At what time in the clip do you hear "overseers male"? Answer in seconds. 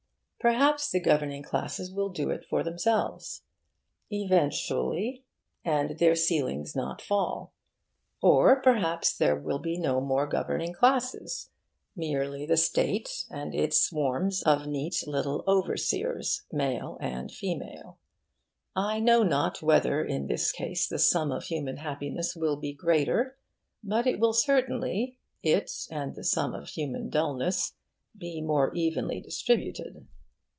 15.47-16.97